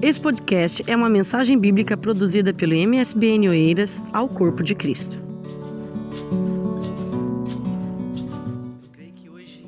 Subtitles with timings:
[0.00, 5.16] Esse podcast é uma mensagem bíblica produzida pelo MSBN Oeiras ao Corpo de Cristo.
[8.80, 9.66] Eu creio que hoje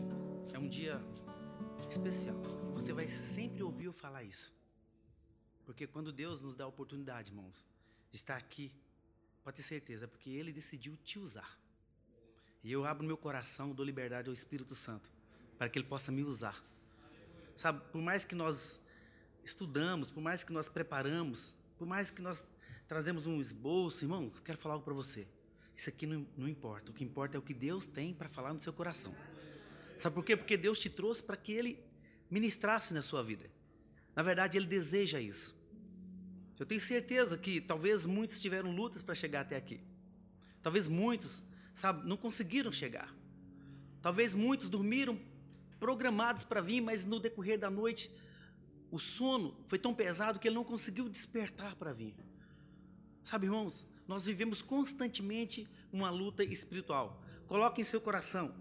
[0.54, 1.00] é um dia
[1.90, 2.36] especial.
[2.74, 4.54] Você vai sempre ouvir eu falar isso.
[5.66, 7.66] Porque quando Deus nos dá a oportunidade, irmãos,
[8.08, 8.70] de estar aqui,
[9.42, 11.58] pode ter certeza, porque Ele decidiu te usar.
[12.62, 15.10] E eu abro meu coração, dou liberdade ao Espírito Santo,
[15.58, 16.56] para que Ele possa me usar.
[17.56, 18.80] Sabe, por mais que nós
[19.44, 22.44] estudamos, por mais que nós preparamos, por mais que nós
[22.86, 25.26] trazemos um esboço, irmãos, quero falar algo para você.
[25.76, 26.90] Isso aqui não, não importa.
[26.90, 29.14] O que importa é o que Deus tem para falar no seu coração.
[29.96, 30.36] Sabe por quê?
[30.36, 31.78] Porque Deus te trouxe para que Ele
[32.30, 33.50] ministrasse na sua vida.
[34.14, 35.58] Na verdade, Ele deseja isso.
[36.58, 39.80] Eu tenho certeza que talvez muitos tiveram lutas para chegar até aqui.
[40.62, 41.42] Talvez muitos,
[41.74, 43.14] sabe, não conseguiram chegar.
[44.02, 45.18] Talvez muitos dormiram
[45.78, 48.10] programados para vir, mas no decorrer da noite
[48.90, 52.14] o sono foi tão pesado que ele não conseguiu despertar para vir.
[53.22, 57.22] Sabe, irmãos, nós vivemos constantemente uma luta espiritual.
[57.46, 58.54] Coloque em seu coração,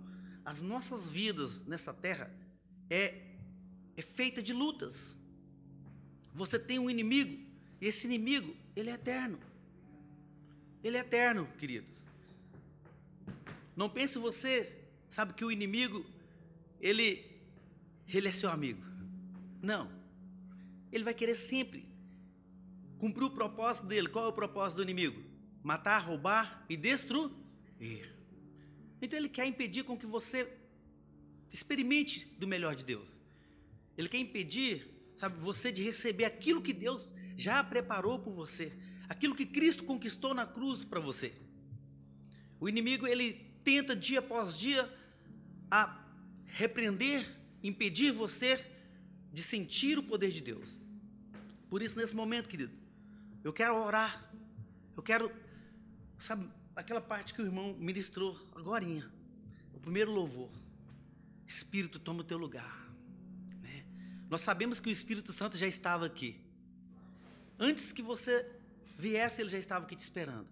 [0.45, 2.31] as nossas vidas nessa terra
[2.89, 3.25] é
[3.97, 5.17] é feita de lutas.
[6.33, 7.37] Você tem um inimigo,
[7.81, 9.37] e esse inimigo, ele é eterno.
[10.81, 11.99] Ele é eterno, queridos.
[13.75, 14.71] Não pense você,
[15.09, 16.05] sabe que o inimigo,
[16.79, 17.29] ele
[18.07, 18.81] ele é seu amigo.
[19.61, 19.98] Não.
[20.91, 21.87] Ele vai querer sempre
[22.97, 24.09] cumprir o propósito dele.
[24.09, 25.23] Qual é o propósito do inimigo?
[25.63, 27.33] Matar, roubar e destruir.
[29.01, 30.51] Então ele quer impedir com que você
[31.51, 33.17] experimente do melhor de Deus.
[33.97, 34.87] Ele quer impedir,
[35.17, 38.71] sabe, você de receber aquilo que Deus já preparou por você,
[39.07, 41.33] aquilo que Cristo conquistou na cruz para você.
[42.59, 44.89] O inimigo ele tenta dia após dia
[45.71, 46.05] a
[46.45, 47.25] repreender,
[47.63, 48.65] impedir você
[49.31, 50.79] de sentir o poder de Deus.
[51.69, 52.73] Por isso, nesse momento, querido,
[53.43, 54.31] eu quero orar.
[54.97, 55.31] Eu quero,
[56.17, 58.85] sabe, aquela parte que o irmão ministrou agora,
[59.73, 60.49] o primeiro louvor.
[61.47, 62.89] Espírito, toma o teu lugar.
[63.61, 63.85] Né?
[64.29, 66.39] Nós sabemos que o Espírito Santo já estava aqui.
[67.57, 68.49] Antes que você
[68.97, 70.47] viesse, ele já estava aqui te esperando.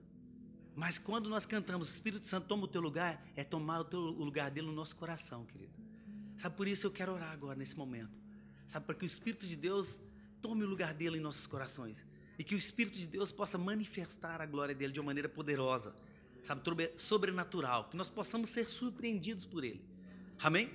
[0.76, 4.24] Mas quando nós cantamos, Espírito Santo toma o teu lugar, é tomar o, teu, o
[4.24, 5.74] lugar dele no nosso coração, querido.
[6.38, 8.27] Sabe, por isso eu quero orar agora, nesse momento.
[8.68, 10.00] Sabe, para que o Espírito de Deus
[10.42, 12.06] tome o lugar dele em nossos corações.
[12.38, 15.96] E que o Espírito de Deus possa manifestar a glória dele de uma maneira poderosa,
[16.44, 16.62] sabe,
[16.98, 17.90] sobrenatural.
[17.90, 19.82] Que nós possamos ser surpreendidos por ele.
[20.40, 20.70] Amém?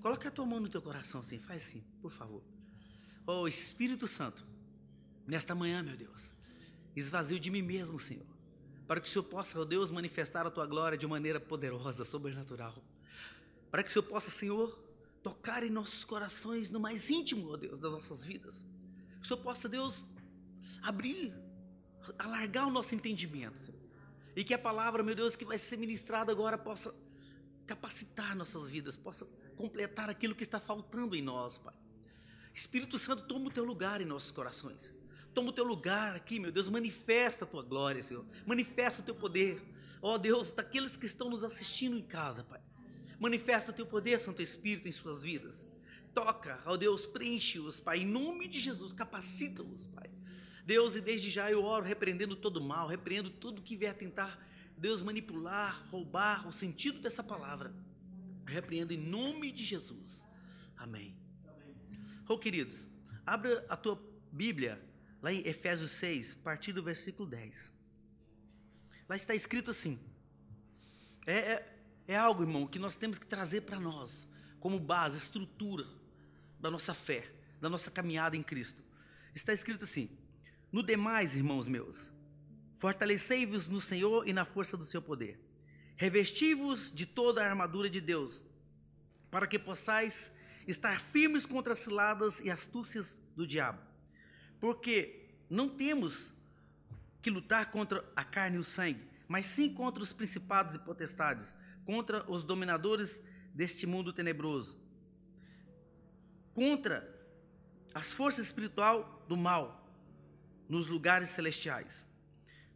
[0.00, 2.42] Coloca a tua mão no teu coração assim, faz assim, por favor.
[3.26, 4.44] Oh Espírito Santo,
[5.26, 6.34] nesta manhã, meu Deus,
[6.94, 8.26] esvazio de mim mesmo, Senhor,
[8.86, 12.84] para que o Senhor possa, oh Deus, manifestar a tua glória de maneira poderosa, sobrenatural.
[13.70, 14.78] Para que o Senhor possa, Senhor,
[15.24, 18.66] tocar em nossos corações no mais íntimo, ó Deus, das nossas vidas.
[19.16, 20.04] Que o Senhor possa, Deus,
[20.82, 21.34] abrir,
[22.18, 23.80] alargar o nosso entendimento, Senhor.
[24.36, 26.94] E que a palavra, meu Deus, que vai ser ministrada agora possa
[27.66, 29.24] capacitar nossas vidas, possa
[29.56, 31.74] completar aquilo que está faltando em nós, Pai.
[32.52, 34.92] Espírito Santo, toma o teu lugar em nossos corações.
[35.32, 38.26] Toma o teu lugar aqui, meu Deus, manifesta a tua glória, Senhor.
[38.44, 39.60] Manifesta o teu poder.
[40.02, 42.60] Ó Deus, daqueles que estão nos assistindo em casa, Pai.
[43.18, 45.66] Manifesta o teu poder, Santo Espírito, em suas vidas.
[46.12, 50.10] Toca, ó Deus, preenche-os, Pai, em nome de Jesus, capacita-os, Pai.
[50.64, 54.38] Deus, e desde já eu oro repreendendo todo mal, repreendo tudo que vier tentar,
[54.78, 57.74] Deus, manipular, roubar o sentido dessa palavra.
[58.46, 60.26] Repreendo em nome de Jesus.
[60.76, 61.16] Amém.
[62.28, 62.88] Oh, queridos,
[63.26, 64.00] abra a tua
[64.32, 64.82] Bíblia
[65.22, 67.72] lá em Efésios 6, a partir do versículo 10.
[69.08, 69.98] Lá está escrito assim:
[71.26, 71.73] é, é
[72.06, 74.26] é algo, irmão, que nós temos que trazer para nós,
[74.60, 75.86] como base, estrutura
[76.60, 78.82] da nossa fé, da nossa caminhada em Cristo.
[79.34, 80.10] Está escrito assim:
[80.70, 82.10] No demais, irmãos meus,
[82.78, 85.40] fortalecei-vos no Senhor e na força do seu poder.
[85.96, 88.42] Revesti-vos de toda a armadura de Deus,
[89.30, 90.30] para que possais
[90.66, 93.80] estar firmes contra as ciladas e astúcias do diabo.
[94.60, 96.30] Porque não temos
[97.22, 101.54] que lutar contra a carne e o sangue, mas sim contra os principados e potestades
[101.84, 103.20] contra os dominadores
[103.54, 104.78] deste mundo tenebroso,
[106.52, 107.08] contra
[107.94, 109.88] as forças espiritual do mal
[110.68, 112.04] nos lugares celestiais.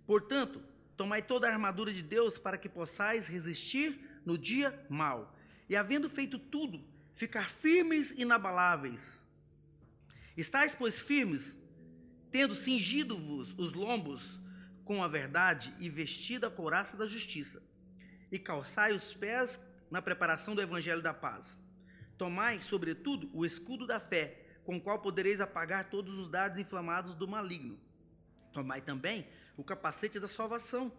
[0.07, 0.63] Portanto,
[0.97, 5.35] tomai toda a armadura de Deus para que possais resistir no dia mal,
[5.69, 6.83] e havendo feito tudo,
[7.15, 9.25] ficar firmes e inabaláveis.
[10.37, 11.57] Estais, pois, firmes,
[12.31, 14.39] tendo cingido-vos os lombos
[14.85, 17.68] com a verdade e vestido a couraça da justiça
[18.31, 19.61] e calçai os pés
[19.91, 21.59] na preparação do evangelho da paz.
[22.17, 27.15] Tomai, sobretudo, o escudo da fé, com o qual podereis apagar todos os dardos inflamados
[27.15, 27.79] do maligno.
[28.53, 29.27] Tomai também
[29.57, 30.93] o capacete da salvação,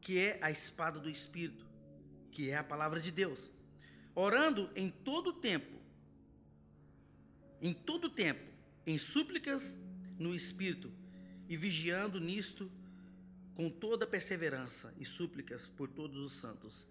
[0.00, 1.66] que é a espada do Espírito,
[2.30, 3.50] que é a palavra de Deus.
[4.14, 5.80] Orando em todo tempo,
[7.60, 8.44] em todo tempo,
[8.86, 9.76] em súplicas
[10.18, 10.92] no Espírito,
[11.48, 12.70] e vigiando nisto
[13.54, 16.86] com toda perseverança e súplicas por todos os santos.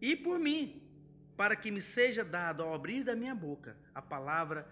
[0.00, 0.82] E por mim,
[1.36, 4.68] para que me seja dado ao abrir da minha boca a palavra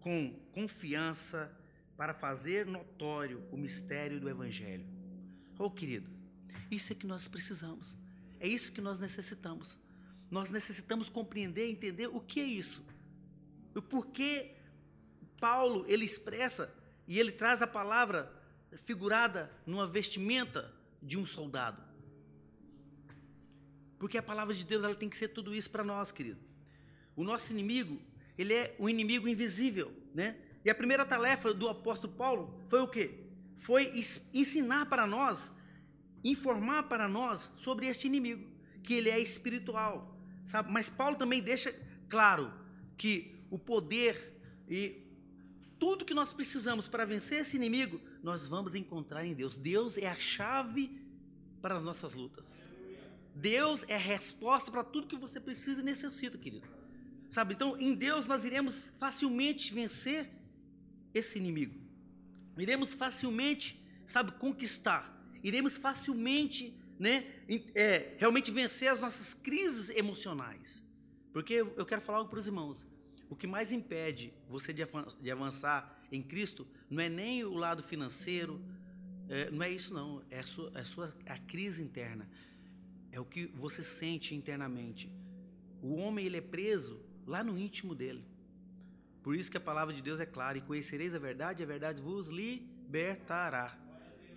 [0.00, 1.56] com confiança
[1.96, 4.84] para fazer notório o mistério do Evangelho.
[5.58, 6.10] Oh, querido,
[6.70, 7.96] isso é que nós precisamos.
[8.40, 9.78] É isso que nós necessitamos.
[10.28, 12.84] Nós necessitamos compreender e entender o que é isso.
[13.74, 14.56] O porquê
[15.38, 16.74] Paulo ele expressa
[17.06, 18.32] e ele traz a palavra
[18.84, 20.72] figurada numa vestimenta
[21.02, 21.82] de um soldado.
[23.98, 26.40] Porque a palavra de Deus ela tem que ser tudo isso para nós, querido.
[27.14, 28.00] O nosso inimigo,
[28.36, 30.36] ele é o inimigo invisível, né?
[30.64, 33.26] E a primeira tarefa do apóstolo Paulo foi o quê?
[33.58, 33.92] Foi
[34.32, 35.52] ensinar para nós,
[36.24, 38.48] informar para nós sobre este inimigo,
[38.82, 40.72] que ele é espiritual, sabe?
[40.72, 41.72] Mas Paulo também deixa
[42.08, 42.52] claro
[42.96, 45.02] que o poder e
[45.78, 49.56] tudo que nós precisamos para vencer esse inimigo, nós vamos encontrar em Deus.
[49.56, 51.00] Deus é a chave
[51.60, 52.46] para as nossas lutas.
[53.34, 56.68] Deus é a resposta para tudo que você precisa e necessita, querido.
[57.30, 57.54] Sabe?
[57.54, 60.30] Então, em Deus nós iremos facilmente vencer
[61.14, 61.80] esse inimigo.
[62.58, 65.10] Iremos facilmente, sabe, conquistar.
[65.42, 67.26] Iremos facilmente, né,
[67.74, 70.86] é, realmente vencer as nossas crises emocionais.
[71.32, 72.86] Porque eu quero falar algo para os irmãos.
[73.30, 78.60] O que mais impede você de avançar em Cristo não é nem o lado financeiro,
[79.28, 82.28] é, não é isso não, é a sua, é a sua a crise interna,
[83.10, 85.10] é o que você sente internamente.
[85.82, 88.24] O homem ele é preso lá no íntimo dele.
[89.22, 92.02] Por isso que a palavra de Deus é clara: e conhecereis a verdade, a verdade
[92.02, 93.78] vos libertará.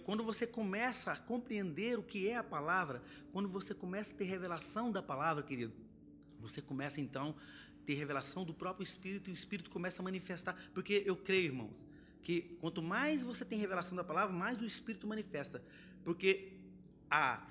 [0.05, 4.25] Quando você começa a compreender o que é a palavra, quando você começa a ter
[4.25, 5.73] revelação da palavra, querido,
[6.39, 7.35] você começa então
[7.85, 10.55] ter revelação do próprio Espírito e o Espírito começa a manifestar.
[10.73, 11.85] Porque eu creio, irmãos,
[12.21, 15.63] que quanto mais você tem revelação da palavra, mais o Espírito manifesta.
[16.03, 16.53] Porque
[17.09, 17.45] a,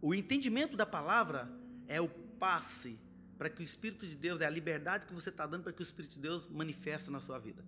[0.00, 1.50] o entendimento da palavra
[1.88, 2.98] é o passe
[3.38, 5.80] para que o Espírito de Deus, é a liberdade que você está dando para que
[5.80, 7.64] o Espírito de Deus manifeste na sua vida.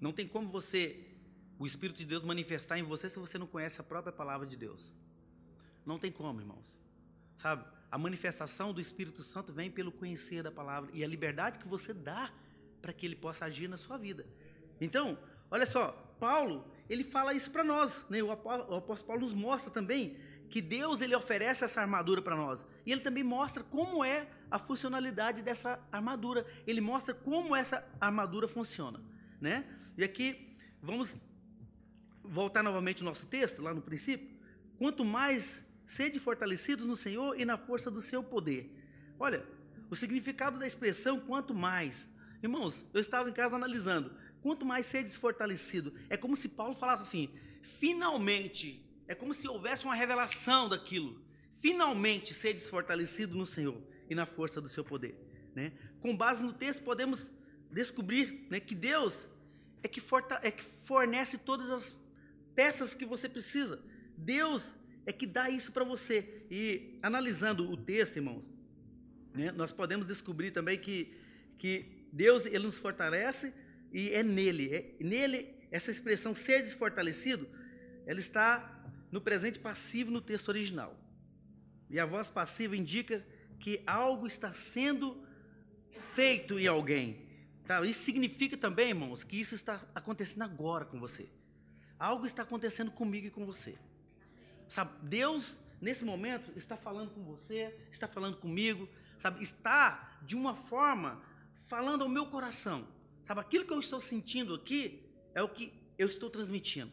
[0.00, 1.08] Não tem como você,
[1.58, 4.56] o Espírito de Deus manifestar em você se você não conhece a própria palavra de
[4.56, 4.92] Deus.
[5.84, 6.78] Não tem como, irmãos.
[7.38, 7.64] Sabe?
[7.90, 11.92] A manifestação do Espírito Santo vem pelo conhecer da palavra e a liberdade que você
[11.92, 12.30] dá
[12.80, 14.24] para que ele possa agir na sua vida.
[14.80, 15.18] Então,
[15.50, 18.22] olha só, Paulo, ele fala isso para nós, né?
[18.22, 20.16] O apóstolo Paulo nos mostra também
[20.48, 22.66] que Deus ele oferece essa armadura para nós.
[22.84, 26.44] E ele também mostra como é a funcionalidade dessa armadura.
[26.66, 29.00] Ele mostra como essa armadura funciona,
[29.40, 29.64] né?
[29.96, 31.16] E aqui vamos
[32.22, 34.28] voltar novamente ao nosso texto, lá no princípio.
[34.78, 38.72] Quanto mais sede fortalecidos no Senhor e na força do seu poder.
[39.18, 39.44] Olha,
[39.90, 42.06] o significado da expressão quanto mais.
[42.40, 44.14] Irmãos, eu estava em casa analisando.
[44.40, 47.28] Quanto mais sedes fortalecido, é como se Paulo falasse assim:
[47.80, 51.20] finalmente é como se houvesse uma revelação daquilo.
[51.58, 55.18] Finalmente ser desfortalecido no Senhor e na força do seu poder.
[55.56, 55.72] Né?
[56.00, 57.32] Com base no texto, podemos
[57.68, 59.26] descobrir né, que Deus
[59.82, 60.00] é que,
[60.42, 62.00] é que fornece todas as
[62.54, 63.82] peças que você precisa.
[64.16, 64.76] Deus
[65.10, 66.44] é que dá isso para você.
[66.50, 68.44] E analisando o texto, irmãos,
[69.34, 71.12] né, nós podemos descobrir também que,
[71.58, 73.52] que Deus ele nos fortalece
[73.92, 74.72] e é nele.
[74.72, 77.48] É, nele, essa expressão ser desfortalecido,
[78.06, 78.48] ela está
[79.10, 80.96] no presente passivo no texto original.
[81.88, 83.26] E a voz passiva indica
[83.58, 85.26] que algo está sendo
[86.14, 87.28] feito em alguém.
[87.66, 87.84] Tá?
[87.84, 91.28] Isso significa também, irmãos, que isso está acontecendo agora com você.
[91.98, 93.76] Algo está acontecendo comigo e com você.
[94.70, 100.54] Sabe, Deus, nesse momento, está falando com você, está falando comigo, sabe, está de uma
[100.54, 101.20] forma
[101.66, 102.86] falando ao meu coração.
[103.26, 105.02] Sabe, aquilo que eu estou sentindo aqui
[105.34, 106.92] é o que eu estou transmitindo.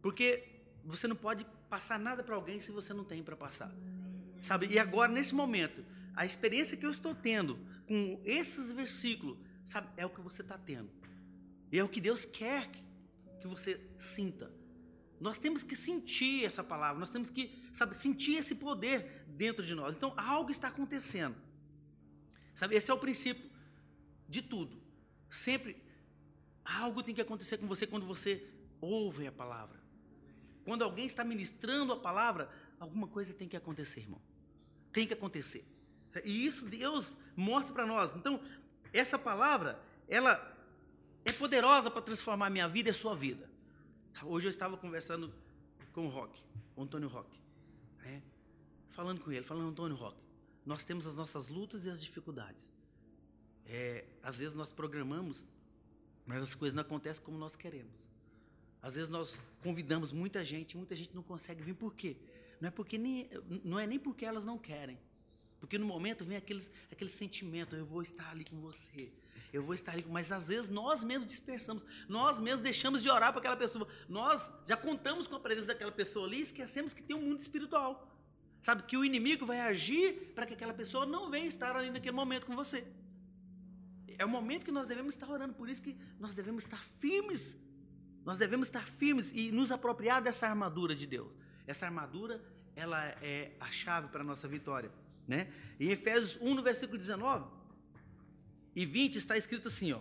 [0.00, 0.48] Porque
[0.82, 3.70] você não pode passar nada para alguém se você não tem para passar.
[4.42, 4.66] Sabe?
[4.68, 5.84] E agora, nesse momento,
[6.16, 10.56] a experiência que eu estou tendo com esses versículos, sabe, é o que você está
[10.56, 10.90] tendo.
[11.70, 12.66] E é o que Deus quer
[13.42, 14.50] que você sinta.
[15.20, 19.74] Nós temos que sentir essa palavra, nós temos que, sabe, sentir esse poder dentro de
[19.74, 19.94] nós.
[19.94, 21.36] Então, algo está acontecendo.
[22.54, 23.50] Sabe, esse é o princípio
[24.28, 24.80] de tudo.
[25.30, 25.76] Sempre
[26.64, 28.46] algo tem que acontecer com você quando você
[28.80, 29.80] ouve a palavra.
[30.64, 34.20] Quando alguém está ministrando a palavra, alguma coisa tem que acontecer, irmão.
[34.92, 35.64] Tem que acontecer.
[36.24, 38.14] E isso Deus mostra para nós.
[38.14, 38.40] Então,
[38.92, 40.54] essa palavra, ela
[41.34, 43.48] poderosa para transformar minha vida e a sua vida.
[44.22, 45.32] Hoje eu estava conversando
[45.92, 46.40] com o Rock,
[46.76, 47.28] o Antônio Rock,
[48.04, 48.22] né?
[48.90, 50.16] falando com ele, falando, Antônio Rock,
[50.64, 52.72] nós temos as nossas lutas e as dificuldades.
[53.66, 55.44] É, às vezes nós programamos,
[56.24, 58.08] mas as coisas não acontecem como nós queremos.
[58.80, 61.74] Às vezes nós convidamos muita gente, muita gente não consegue vir.
[61.74, 62.16] Por quê?
[62.60, 63.28] Não é, porque nem,
[63.64, 64.98] não é nem porque elas não querem.
[65.58, 69.12] Porque no momento vem aquele, aquele sentimento, eu vou estar ali com você.
[69.54, 73.30] Eu vou estar ali, mas às vezes nós mesmos dispersamos, nós mesmos deixamos de orar
[73.30, 73.86] para aquela pessoa.
[74.08, 77.38] Nós já contamos com a presença daquela pessoa ali e esquecemos que tem um mundo
[77.38, 77.90] espiritual.
[78.60, 82.16] Sabe que o inimigo vai agir para que aquela pessoa não venha estar ali naquele
[82.16, 82.84] momento com você.
[84.18, 87.56] É o momento que nós devemos estar orando, por isso que nós devemos estar firmes.
[88.24, 91.30] Nós devemos estar firmes e nos apropriar dessa armadura de Deus.
[91.64, 92.44] Essa armadura,
[92.74, 94.90] ela é a chave para a nossa vitória.
[95.28, 95.52] Né?
[95.78, 97.62] Em Efésios 1, no versículo 19
[98.74, 100.00] e 20, está escrito assim: ó,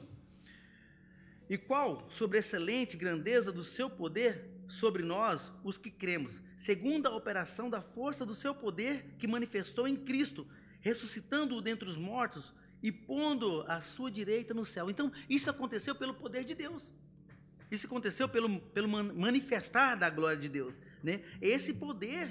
[1.50, 7.08] E qual sobre a excelente grandeza do seu poder sobre nós, os que cremos, segundo
[7.08, 10.48] a operação da força do seu poder que manifestou em Cristo,
[10.80, 14.90] ressuscitando-o dentre os mortos e pondo a sua direita no céu.
[14.90, 16.92] Então, isso aconteceu pelo poder de Deus.
[17.72, 20.78] Isso aconteceu pelo, pelo manifestar da glória de Deus.
[21.02, 21.24] Né?
[21.42, 22.30] Esse poder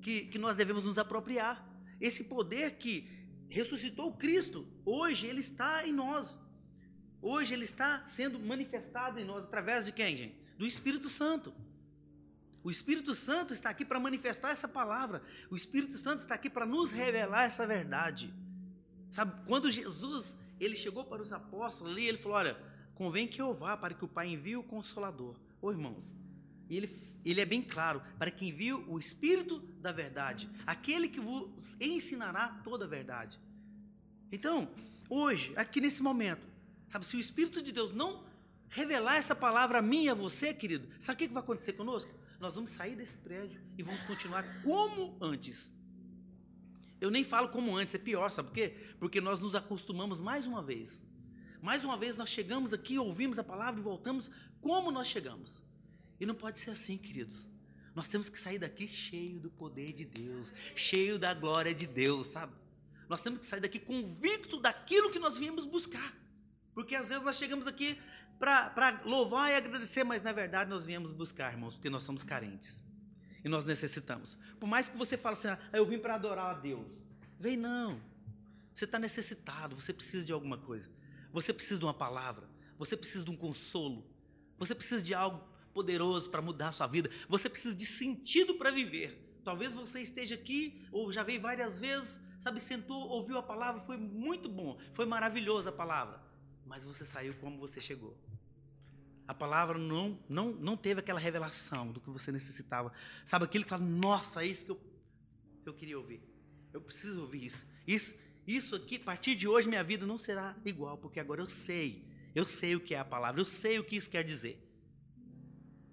[0.00, 1.64] que, que nós devemos nos apropriar.
[2.00, 3.06] Esse poder que
[3.50, 6.38] ressuscitou Cristo, hoje ele está em nós.
[7.20, 10.36] Hoje ele está sendo manifestado em nós através de quem, gente?
[10.56, 11.52] Do Espírito Santo.
[12.62, 15.22] O Espírito Santo está aqui para manifestar essa palavra.
[15.50, 18.32] O Espírito Santo está aqui para nos revelar essa verdade.
[19.10, 22.56] Sabe, quando Jesus ele chegou para os apóstolos ali, ele falou: Olha,
[22.94, 25.36] convém que eu vá para que o Pai envie o Consolador.
[25.60, 26.04] Ô irmãos,
[26.70, 31.18] e ele, ele é bem claro, para que envie o Espírito da verdade, aquele que
[31.18, 33.38] vos ensinará toda a verdade.
[34.30, 34.70] Então,
[35.08, 36.46] hoje, aqui nesse momento,
[36.88, 38.24] sabe, se o Espírito de Deus não
[38.68, 42.14] revelar essa palavra a mim e a você, querido, sabe o que vai acontecer conosco?
[42.38, 45.74] Nós vamos sair desse prédio e vamos continuar como antes.
[47.00, 48.76] Eu nem falo como antes, é pior, sabe por quê?
[49.00, 51.02] Porque nós nos acostumamos mais uma vez.
[51.60, 55.68] Mais uma vez nós chegamos aqui, ouvimos a palavra e voltamos como nós chegamos.
[56.20, 57.46] E não pode ser assim, queridos.
[57.94, 62.28] Nós temos que sair daqui cheio do poder de Deus, cheio da glória de Deus,
[62.28, 62.52] sabe?
[63.08, 66.14] Nós temos que sair daqui convicto daquilo que nós viemos buscar.
[66.72, 67.98] Porque às vezes nós chegamos aqui
[68.38, 72.80] para louvar e agradecer, mas na verdade nós viemos buscar, irmãos, porque nós somos carentes.
[73.42, 74.38] E nós necessitamos.
[74.60, 77.02] Por mais que você fale assim, ah, eu vim para adorar a Deus.
[77.38, 78.00] Vem não.
[78.74, 80.88] Você está necessitado, você precisa de alguma coisa.
[81.32, 82.48] Você precisa de uma palavra.
[82.78, 84.06] Você precisa de um consolo.
[84.58, 85.49] Você precisa de algo
[85.80, 87.10] poderoso para mudar a sua vida.
[87.26, 89.40] Você precisa de sentido para viver.
[89.42, 93.96] Talvez você esteja aqui, ou já veio várias vezes, sabe, sentou, ouviu a palavra, foi
[93.96, 96.20] muito bom, foi maravilhosa a palavra,
[96.66, 98.14] mas você saiu como você chegou.
[99.26, 102.92] A palavra não, não, não teve aquela revelação do que você necessitava.
[103.24, 104.80] Sabe aquilo que fala, nossa, é isso que eu,
[105.62, 106.20] que eu queria ouvir.
[106.72, 107.66] Eu preciso ouvir isso.
[107.86, 111.48] Isso, isso aqui, a partir de hoje, minha vida não será igual, porque agora eu
[111.48, 112.04] sei.
[112.34, 114.69] Eu sei o que é a palavra, eu sei o que isso quer dizer.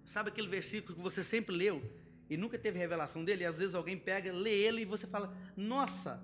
[0.08, 1.84] Sabe aquele versículo que você sempre leu
[2.30, 3.44] e nunca teve revelação dele?
[3.44, 6.24] E às vezes alguém pega, lê ele e você fala: Nossa,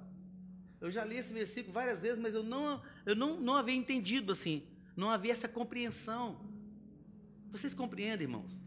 [0.79, 4.31] eu já li esse versículo várias vezes, mas eu não, eu não, não havia entendido
[4.31, 6.49] assim, não havia essa compreensão.
[7.51, 8.57] Vocês compreendem, irmãos?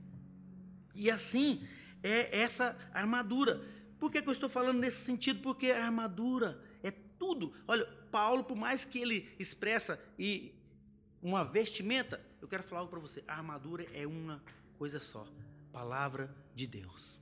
[0.94, 1.66] E assim
[2.02, 3.64] é essa armadura.
[3.99, 5.40] Por que, que eu estou falando nesse sentido?
[5.40, 7.54] Porque a armadura é tudo.
[7.66, 10.54] Olha, Paulo, por mais que ele expressa e
[11.23, 13.25] uma vestimenta, eu quero falar algo para você.
[13.26, 14.42] A armadura é uma
[14.76, 15.26] coisa só:
[15.73, 17.18] palavra de Deus.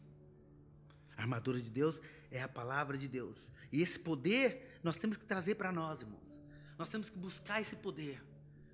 [1.17, 3.49] A armadura de Deus é a palavra de Deus.
[3.73, 6.39] E esse poder nós temos que trazer para nós, irmãos.
[6.79, 8.23] Nós temos que buscar esse poder.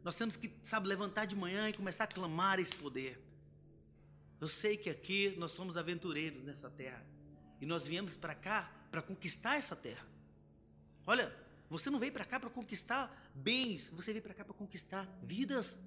[0.03, 3.23] Nós temos que, sabe, levantar de manhã e começar a clamar esse poder.
[4.41, 7.05] Eu sei que aqui nós somos aventureiros nessa terra.
[7.61, 10.05] E nós viemos para cá para conquistar essa terra.
[11.07, 11.35] Olha,
[11.69, 15.79] você não veio para cá para conquistar bens, você veio para cá para conquistar vidas.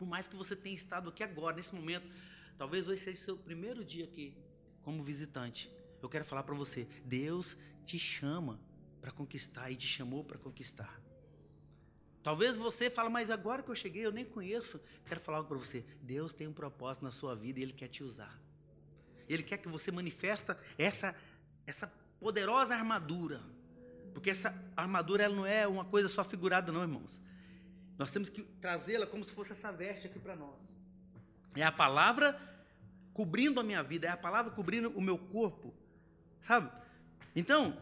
[0.00, 2.10] Por mais que você tenha estado aqui agora, nesse momento,
[2.56, 4.34] talvez hoje seja seu primeiro dia aqui
[4.80, 5.70] como visitante.
[6.00, 7.54] Eu quero falar para você, Deus
[7.84, 8.58] te chama
[8.98, 10.98] para conquistar e te chamou para conquistar.
[12.22, 14.80] Talvez você fale, mas agora que eu cheguei, eu nem conheço.
[15.04, 15.84] Quero falar algo para você.
[16.00, 18.40] Deus tem um propósito na sua vida e Ele quer te usar.
[19.28, 21.14] Ele quer que você manifesta essa,
[21.66, 21.86] essa
[22.18, 23.38] poderosa armadura.
[24.14, 27.20] Porque essa armadura ela não é uma coisa só figurada, não, irmãos.
[28.00, 30.58] Nós temos que trazê-la como se fosse essa veste aqui para nós.
[31.54, 32.40] É a palavra
[33.12, 35.74] cobrindo a minha vida, é a palavra cobrindo o meu corpo.
[36.40, 36.72] Sabe?
[37.36, 37.78] Então,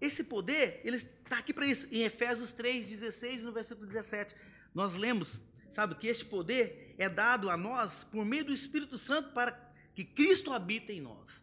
[0.00, 1.88] esse poder, ele está aqui para isso.
[1.90, 4.36] Em Efésios 3, 16, no versículo 17,
[4.72, 9.32] nós lemos, sabe, que este poder é dado a nós por meio do Espírito Santo
[9.32, 9.50] para
[9.96, 11.42] que Cristo habite em nós.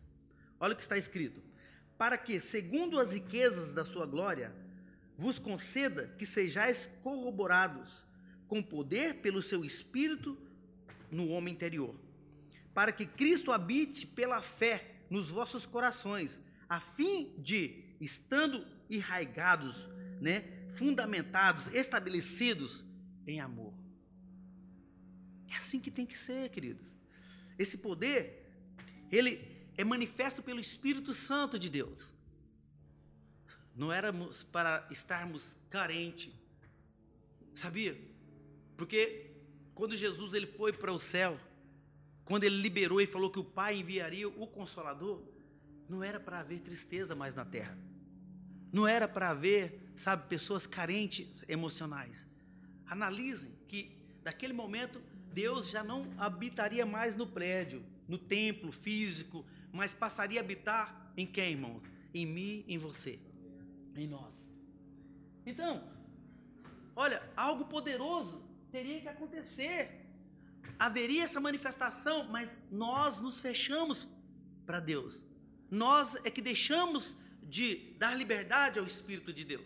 [0.62, 1.44] Olha o que está escrito:
[1.98, 4.56] para que, segundo as riquezas da sua glória,
[5.18, 8.04] vos conceda que sejais corroborados
[8.48, 10.38] com poder pelo seu Espírito
[11.12, 11.96] no homem interior,
[12.74, 19.88] para que Cristo habite pela fé nos vossos corações, a fim de, estando enraigados,
[20.22, 22.84] né, fundamentados, estabelecidos
[23.26, 23.74] em amor.
[25.50, 26.86] É assim que tem que ser, queridos.
[27.58, 28.52] Esse poder,
[29.12, 32.17] ele é manifesto pelo Espírito Santo de Deus.
[33.77, 36.34] Não éramos para estarmos carentes.
[37.53, 37.96] Sabia?
[38.75, 39.31] Porque
[39.75, 41.39] quando Jesus ele foi para o céu,
[42.25, 45.22] quando ele liberou e falou que o Pai enviaria o Consolador,
[45.88, 47.77] não era para haver tristeza mais na terra.
[48.74, 52.25] Não era para haver, sabe, pessoas carentes emocionais.
[52.88, 55.00] Analisem que daquele momento
[55.31, 61.27] Deus já não habitaria mais no prédio, no templo físico, mas passaria a habitar em
[61.27, 61.84] quem, irmãos?
[62.13, 63.19] Em mim, em você,
[64.00, 64.34] em nós.
[65.46, 65.72] Então,
[66.96, 70.06] olha, algo poderoso teria que acontecer.
[70.77, 74.08] Haveria essa manifestação, mas nós nos fechamos
[74.66, 75.24] para Deus.
[75.70, 79.66] Nós é que deixamos de dar liberdade ao Espírito de Deus.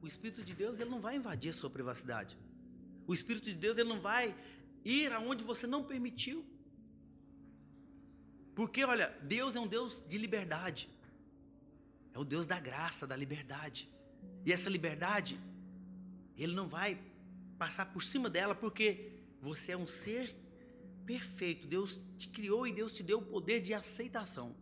[0.00, 2.36] O Espírito de Deus ele não vai invadir a sua privacidade.
[3.06, 4.34] O Espírito de Deus ele não vai
[4.84, 6.44] ir aonde você não permitiu.
[8.54, 10.88] Porque, olha, Deus é um Deus de liberdade.
[12.14, 13.88] É o Deus da graça, da liberdade.
[14.44, 15.38] E essa liberdade,
[16.36, 16.98] Ele não vai
[17.58, 20.34] passar por cima dela, porque você é um ser
[21.06, 21.66] perfeito.
[21.66, 24.54] Deus te criou e Deus te deu o poder de aceitação.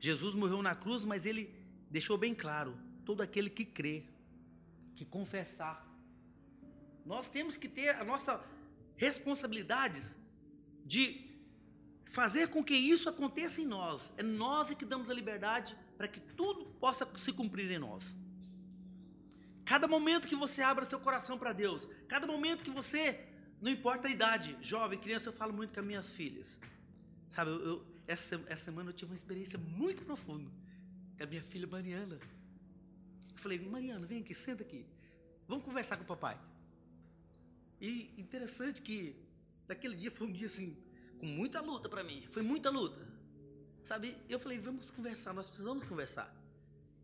[0.00, 1.54] Jesus morreu na cruz, mas Ele
[1.90, 4.04] deixou bem claro: todo aquele que crê,
[4.96, 5.88] que confessar.
[7.04, 8.44] Nós temos que ter a nossa
[8.96, 10.16] responsabilidades
[10.84, 11.32] de
[12.06, 14.12] fazer com que isso aconteça em nós.
[14.16, 18.04] É nós que damos a liberdade para que tudo possa se cumprir em nós.
[19.64, 23.28] Cada momento que você abra seu coração para Deus, cada momento que você,
[23.60, 26.58] não importa a idade, jovem, criança, eu falo muito com as minhas filhas.
[27.30, 30.50] Sabe, eu, eu essa, essa semana eu tive uma experiência muito profunda
[31.16, 32.18] com a minha filha Mariana.
[33.30, 34.84] Eu falei, Mariana, vem aqui, senta aqui.
[35.46, 36.38] Vamos conversar com o papai.
[37.80, 39.16] E interessante que
[39.68, 40.76] naquele dia foi um dia assim,
[41.18, 42.26] com muita luta para mim.
[42.30, 43.11] Foi muita luta.
[43.84, 44.16] Sabe?
[44.28, 46.32] Eu falei, vamos conversar, nós precisamos conversar.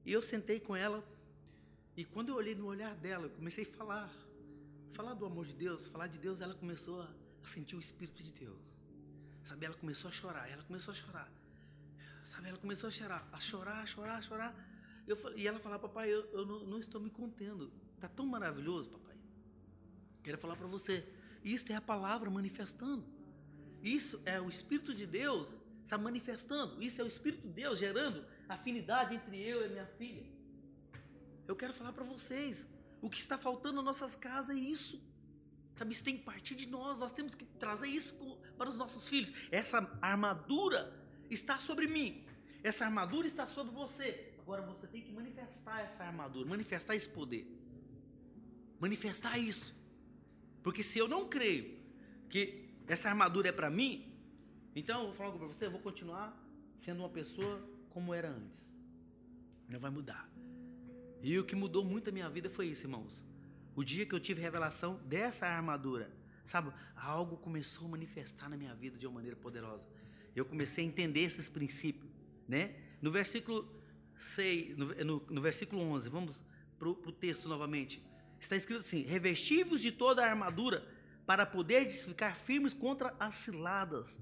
[0.05, 1.05] E eu sentei com ela.
[1.97, 4.11] E quando eu olhei no olhar dela, eu comecei a falar.
[4.93, 7.09] Falar do amor de Deus, falar de Deus, ela começou a,
[7.43, 8.61] sentir o Espírito de Deus.
[9.45, 9.67] Sabe?
[9.67, 10.49] Ela começou a chorar.
[10.51, 11.31] Ela começou a chorar.
[12.25, 12.49] Sabe?
[12.49, 14.69] Ela começou a chorar, a chorar, a chorar, a chorar.
[15.07, 17.73] Eu, e ela falava, papai, eu, eu não, não, estou me contendo.
[17.95, 19.17] Está tão maravilhoso, papai.
[20.23, 21.07] Quero falar para você.
[21.43, 23.05] Isso é a palavra manifestando.
[23.83, 26.83] Isso é o Espírito de Deus está manifestando.
[26.83, 30.27] Isso é o Espírito de Deus gerando afinidade entre eu e minha filha.
[31.47, 32.67] Eu quero falar para vocês,
[33.01, 35.03] o que está faltando nas nossas casas é isso.
[35.77, 36.99] Sabe, isso tem que partir de nós.
[36.99, 38.15] Nós temos que trazer isso
[38.59, 39.33] para os nossos filhos.
[39.51, 40.93] Essa armadura
[41.31, 42.23] está sobre mim.
[42.63, 44.35] Essa armadura está sobre você.
[44.41, 47.47] Agora você tem que manifestar essa armadura, manifestar esse poder.
[48.79, 49.75] Manifestar isso.
[50.63, 51.79] Porque se eu não creio
[52.29, 54.08] que essa armadura é para mim,
[54.79, 56.37] então eu vou falar algo para você, eu vou continuar
[56.81, 57.61] sendo uma pessoa
[57.91, 58.61] como era antes.
[59.69, 60.29] Não vai mudar.
[61.23, 63.23] E o que mudou muito a minha vida foi isso, irmãos.
[63.75, 66.11] O dia que eu tive revelação dessa armadura,
[66.45, 69.85] sabe, algo começou a manifestar na minha vida de uma maneira poderosa.
[70.35, 72.11] Eu comecei a entender esses princípios,
[72.47, 72.75] né?
[73.03, 73.69] No versículo
[74.17, 76.45] 6, no, no, no versículo 11, vamos
[76.79, 78.03] para o texto novamente.
[78.41, 80.87] Está escrito assim: Revestivos de toda a armadura
[81.27, 84.17] para poder ficar firmes contra as ciladas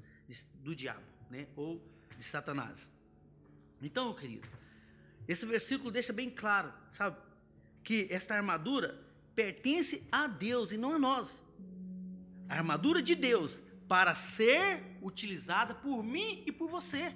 [0.63, 1.47] do diabo, né?
[1.57, 1.83] ou
[2.17, 2.89] de Satanás.
[3.81, 4.49] Então, querido,
[5.29, 7.17] esse versículo deixa bem claro, sabe,
[7.83, 9.01] que esta armadura
[9.35, 11.43] pertence a Deus e não a nós.
[12.49, 13.59] A armadura de Deus
[13.89, 17.15] para ser utilizada por mim e por você.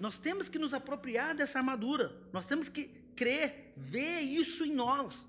[0.00, 2.12] Nós temos que nos apropriar dessa armadura.
[2.32, 5.28] Nós temos que crer, ver isso em nós.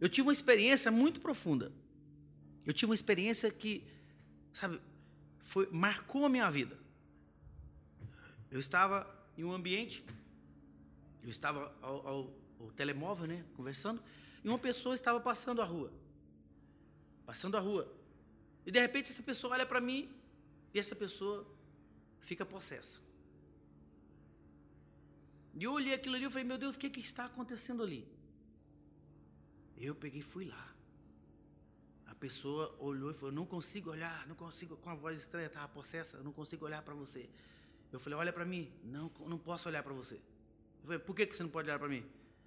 [0.00, 1.72] Eu tive uma experiência muito profunda.
[2.66, 3.84] Eu tive uma experiência que,
[4.52, 4.80] sabe,
[5.40, 6.78] foi, marcou a minha vida.
[8.50, 9.06] Eu estava
[9.36, 10.04] em um ambiente,
[11.22, 14.02] eu estava ao, ao, ao telemóvel, né, conversando,
[14.42, 15.92] e uma pessoa estava passando a rua.
[17.26, 17.92] Passando a rua.
[18.64, 20.10] E de repente essa pessoa olha para mim
[20.72, 21.46] e essa pessoa
[22.20, 22.98] fica possessa.
[25.54, 28.06] E eu olhei aquilo ali e falei, meu Deus, o que, que está acontecendo ali?
[29.76, 30.77] Eu peguei e fui lá.
[32.18, 36.18] Pessoa olhou e falou, não consigo olhar, não consigo, com a voz estranha, estava possessa,
[36.18, 37.28] não consigo olhar para você.
[37.92, 38.70] Eu falei, olha para mim.
[38.84, 40.16] Não, não posso olhar para você.
[40.16, 42.04] Eu falei, por que, que você não pode olhar para mim?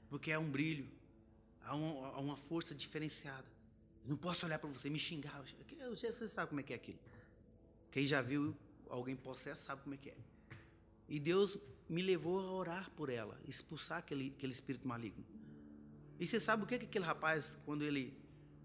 [0.09, 0.87] Porque é um brilho,
[1.63, 3.47] há, um, uma força diferenciada.
[4.05, 5.43] Não posso olhar para você, me xingar.
[5.79, 6.99] Eu, você sabe como é que é aquilo.
[7.91, 8.55] Quem já viu
[8.89, 10.17] alguém possesso sabe como é que é.
[11.07, 11.57] E Deus
[11.89, 15.25] me levou a orar por ela, expulsar aquele, aquele espírito maligno.
[16.19, 18.13] E você sabe o que, que aquele rapaz, quando ele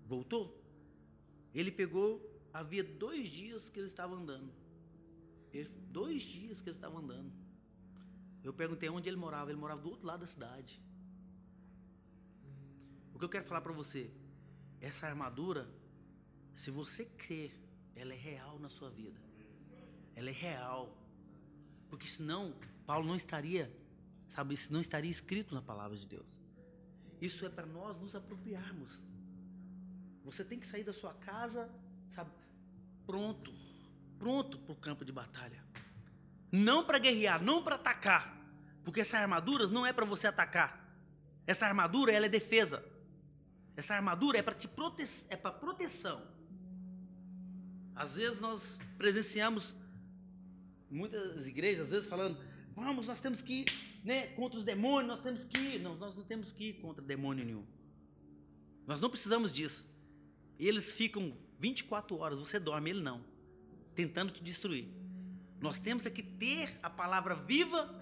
[0.07, 0.62] voltou?
[1.59, 2.09] Ele pegou,
[2.53, 4.53] havia dois dias que ele estava andando.
[5.55, 7.33] Ele, dois dias que ele estava andando.
[8.45, 9.51] Eu perguntei onde ele morava.
[9.51, 10.79] Ele morava do outro lado da cidade.
[13.14, 14.11] O que eu quero falar para você?
[14.83, 15.66] Essa armadura,
[16.55, 17.59] se você crer,
[17.95, 19.19] ela é real na sua vida.
[20.14, 20.95] Ela é real.
[21.88, 23.75] Porque senão, Paulo não estaria,
[24.29, 26.37] sabe, não estaria escrito na palavra de Deus.
[27.19, 29.03] Isso é para nós nos apropriarmos.
[30.27, 31.71] Você tem que sair da sua casa,
[32.09, 32.31] sabe,
[33.07, 33.55] pronto,
[34.19, 35.65] pronto para o campo de batalha.
[36.51, 38.37] Não para guerrear, não para atacar,
[38.83, 40.85] porque essa armadura não é para você atacar.
[41.47, 42.85] Essa armadura ela é defesa.
[43.77, 46.21] Essa armadura é para te prote é para proteção.
[47.95, 49.75] Às vezes nós presenciamos
[50.91, 52.37] muitas igrejas, às vezes falando,
[52.75, 53.67] vamos, nós temos que ir
[54.05, 55.79] né, contra os demônios, nós temos que ir.
[55.83, 57.65] Não, nós não temos que ir contra demônio nenhum.
[58.89, 59.96] Nós não precisamos disso.
[60.59, 63.23] Eles ficam 24 horas, você dorme, ele não,
[63.95, 64.88] tentando te destruir.
[65.61, 67.95] Nós temos é que ter a palavra viva,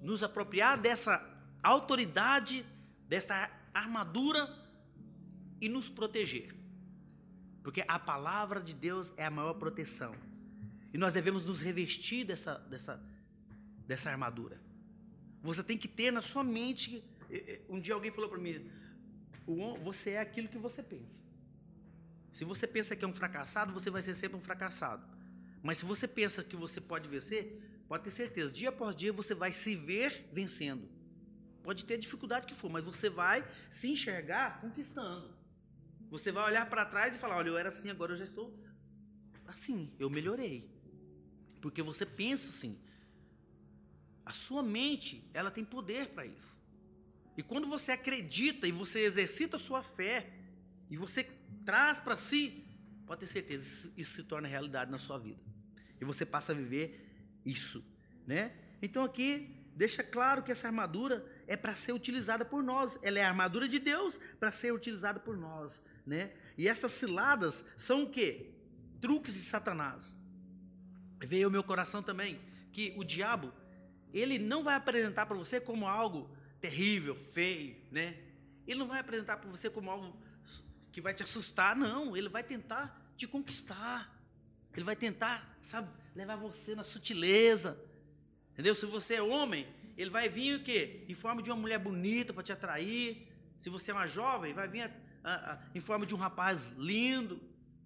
[0.00, 1.22] nos apropriar dessa
[1.62, 2.64] autoridade,
[3.08, 4.48] dessa armadura
[5.60, 6.54] e nos proteger.
[7.62, 10.14] Porque a palavra de Deus é a maior proteção.
[10.92, 13.02] E nós devemos nos revestir dessa, dessa,
[13.86, 14.60] dessa armadura.
[15.42, 17.02] Você tem que ter na sua mente.
[17.68, 18.70] Um dia alguém falou para mim:
[19.82, 21.23] você é aquilo que você pensa.
[22.34, 25.06] Se você pensa que é um fracassado, você vai ser sempre um fracassado.
[25.62, 29.36] Mas se você pensa que você pode vencer, pode ter certeza, dia após dia você
[29.36, 30.88] vai se ver vencendo.
[31.62, 35.32] Pode ter dificuldade que for, mas você vai se enxergar conquistando.
[36.10, 38.52] Você vai olhar para trás e falar: olha, eu era assim, agora eu já estou
[39.46, 40.68] assim, eu melhorei.
[41.62, 42.80] Porque você pensa assim.
[44.26, 46.56] A sua mente, ela tem poder para isso.
[47.36, 50.32] E quando você acredita e você exercita a sua fé,
[50.90, 51.24] e você
[51.64, 52.64] traz para si,
[53.06, 55.40] pode ter certeza, isso, isso se torna realidade na sua vida.
[56.00, 57.08] E você passa a viver
[57.44, 57.84] isso,
[58.26, 58.52] né?
[58.82, 62.98] Então aqui deixa claro que essa armadura é para ser utilizada por nós.
[63.02, 66.32] Ela é a armadura de Deus para ser utilizada por nós, né?
[66.56, 68.50] E essas ciladas são o quê?
[69.00, 70.16] Truques de Satanás
[71.20, 72.40] veio ao meu coração também
[72.72, 73.52] que o diabo,
[74.12, 78.16] ele não vai apresentar para você como algo terrível, feio, né?
[78.66, 80.16] Ele não vai apresentar para você como algo
[80.94, 82.16] que vai te assustar, não.
[82.16, 84.16] Ele vai tentar te conquistar.
[84.72, 87.76] Ele vai tentar, sabe, levar você na sutileza.
[88.52, 88.76] Entendeu?
[88.76, 91.04] Se você é homem, ele vai vir o quê?
[91.08, 93.26] Em forma de uma mulher bonita para te atrair.
[93.58, 94.90] Se você é uma jovem, vai vir a,
[95.24, 97.40] a, a, em forma de um rapaz lindo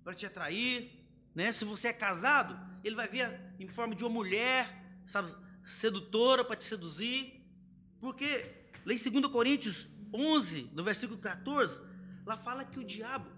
[0.04, 0.92] para te atrair.
[1.34, 1.50] Né?
[1.50, 3.26] Se você é casado, ele vai vir
[3.58, 7.42] em forma de uma mulher, sabe, sedutora para te seduzir.
[7.98, 8.44] Porque
[8.84, 11.88] lá em 2 Coríntios 11, no versículo 14,
[12.28, 13.30] lá fala que o diabo,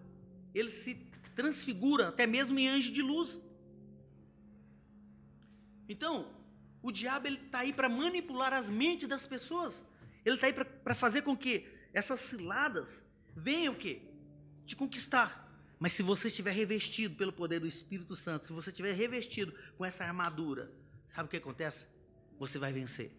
[0.52, 0.94] ele se
[1.36, 3.40] transfigura até mesmo em anjo de luz.
[5.88, 6.14] Então,
[6.82, 9.84] o diabo ele está aí para manipular as mentes das pessoas.
[10.24, 13.02] Ele está aí para fazer com que essas ciladas
[13.36, 14.02] venham o quê?
[14.66, 15.48] Te conquistar.
[15.78, 19.84] Mas se você estiver revestido pelo poder do Espírito Santo, se você estiver revestido com
[19.84, 20.70] essa armadura,
[21.08, 21.86] sabe o que acontece?
[22.38, 23.12] Você vai vencer.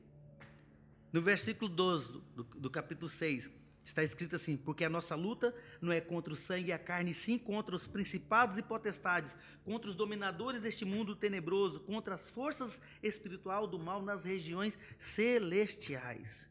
[1.14, 3.50] No versículo 12 do, do, capítulo 6,
[3.84, 7.14] está escrito assim: Porque a nossa luta não é contra o sangue e a carne,
[7.14, 12.82] sim contra os principados e potestades, contra os dominadores deste mundo tenebroso, contra as forças
[13.02, 16.50] espiritual do mal nas regiões celestiais.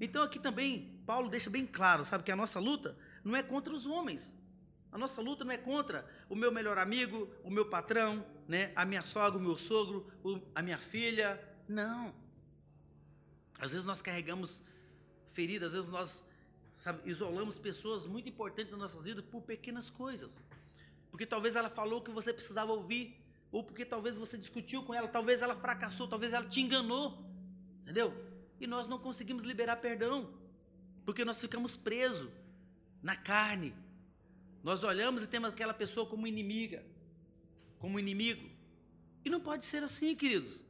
[0.00, 3.72] Então aqui também Paulo deixa bem claro, sabe que a nossa luta não é contra
[3.72, 4.32] os homens,
[4.92, 8.72] a nossa luta não é contra o meu melhor amigo, o meu patrão, né?
[8.74, 10.10] a minha sogra, o meu sogro,
[10.54, 11.40] a minha filha.
[11.68, 12.14] Não.
[13.58, 14.62] Às vezes nós carregamos
[15.30, 16.25] feridas, às vezes nós
[16.76, 20.42] sabe, isolamos pessoas muito importantes nas nossas vidas por pequenas coisas.
[21.10, 23.16] Porque talvez ela falou que você precisava ouvir,
[23.50, 27.24] ou porque talvez você discutiu com ela, talvez ela fracassou, talvez ela te enganou.
[27.82, 28.14] Entendeu?
[28.60, 30.32] E nós não conseguimos liberar perdão,
[31.04, 32.30] porque nós ficamos presos
[33.02, 33.74] na carne,
[34.62, 36.84] nós olhamos e temos aquela pessoa como inimiga,
[37.78, 38.50] como inimigo.
[39.24, 40.60] E não pode ser assim, queridos.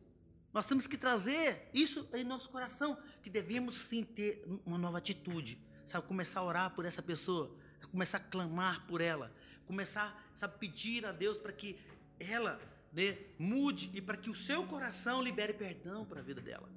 [0.52, 5.58] Nós temos que trazer isso em nosso coração, que devemos sim ter uma nova atitude,
[5.86, 6.06] sabe?
[6.06, 7.54] Começar a orar por essa pessoa,
[7.90, 9.32] começar a clamar por ela,
[9.66, 11.78] começar, sabe, pedir a Deus para que
[12.18, 12.60] ela
[12.92, 16.68] né, mude e para que o seu coração libere perdão para a vida dela.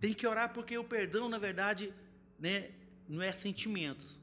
[0.00, 1.92] Tem que orar porque o perdão, na verdade,
[2.38, 2.70] né,
[3.08, 4.18] não é sentimentos.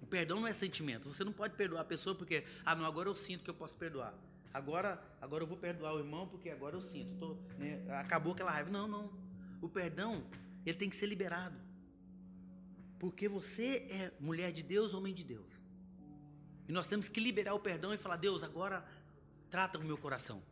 [0.00, 1.12] O perdão não é sentimento.
[1.12, 3.76] Você não pode perdoar a pessoa porque, ah, não, agora eu sinto que eu posso
[3.76, 4.14] perdoar.
[4.54, 7.14] Agora, agora eu vou perdoar o irmão porque agora eu sinto.
[7.18, 8.70] Tô, né, acabou aquela raiva.
[8.70, 9.12] Não, não.
[9.60, 10.24] O perdão,
[10.64, 11.67] ele tem que ser liberado.
[12.98, 15.60] Porque você é mulher de Deus, homem de Deus.
[16.68, 18.86] E nós temos que liberar o perdão e falar: Deus, agora
[19.50, 20.42] trata o meu coração.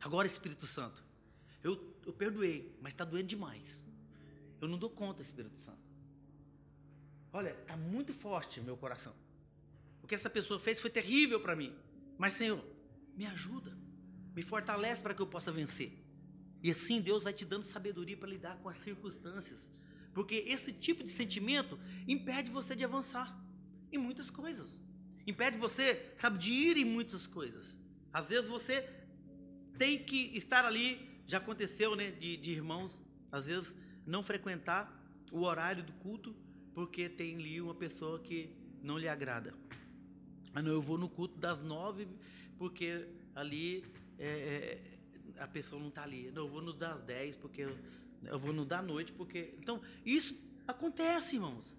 [0.00, 1.02] Agora, Espírito Santo,
[1.62, 3.80] eu, eu perdoei, mas está doendo demais.
[4.60, 5.78] Eu não dou conta, Espírito Santo.
[7.32, 9.14] Olha, está muito forte meu coração.
[10.02, 11.74] O que essa pessoa fez foi terrível para mim.
[12.16, 12.64] Mas, Senhor,
[13.16, 13.76] me ajuda,
[14.34, 15.92] me fortalece para que eu possa vencer.
[16.62, 19.68] E assim Deus vai te dando sabedoria para lidar com as circunstâncias.
[20.16, 23.38] Porque esse tipo de sentimento impede você de avançar
[23.92, 24.80] em muitas coisas.
[25.26, 27.76] Impede você, sabe, de ir em muitas coisas.
[28.10, 28.88] Às vezes você
[29.78, 32.98] tem que estar ali, já aconteceu, né, de, de irmãos,
[33.30, 33.70] às vezes
[34.06, 34.90] não frequentar
[35.34, 36.34] o horário do culto
[36.72, 38.48] porque tem ali uma pessoa que
[38.82, 39.52] não lhe agrada.
[40.54, 42.08] Ah, não, eu vou no culto das nove
[42.56, 43.84] porque ali
[44.18, 44.80] é,
[45.36, 46.30] é, a pessoa não está ali.
[46.30, 47.68] Não, eu vou no das dez porque
[48.24, 49.54] eu, vou no da noite porque.
[49.58, 50.34] Então, isso
[50.66, 51.74] acontece, irmãos.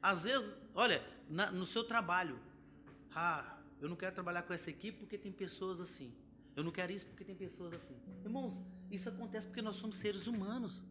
[0.00, 2.38] Às vezes, olha, na, no seu trabalho,
[3.14, 6.12] ah, eu não quero trabalhar com essa equipe porque tem pessoas assim.
[6.56, 7.96] Eu não quero isso porque tem pessoas assim.
[8.24, 8.60] Irmãos,
[8.90, 10.82] isso acontece porque nós somos seres humanos.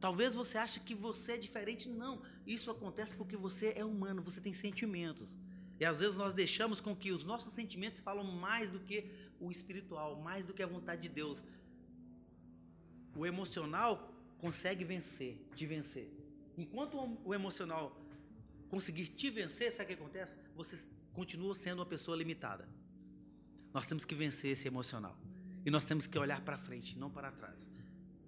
[0.00, 1.88] Talvez você ache que você é diferente.
[1.88, 2.22] Não.
[2.46, 5.36] Isso acontece porque você é humano, você tem sentimentos.
[5.78, 9.10] E às vezes nós deixamos com que os nossos sentimentos falam mais do que
[9.40, 11.38] o espiritual, mais do que a vontade de Deus.
[13.14, 16.08] O emocional consegue vencer, te vencer.
[16.56, 17.96] Enquanto o emocional
[18.68, 20.38] conseguir te vencer, sabe o que acontece?
[20.56, 22.68] Você continua sendo uma pessoa limitada.
[23.72, 25.16] Nós temos que vencer esse emocional.
[25.64, 27.70] E nós temos que olhar para frente, não para trás.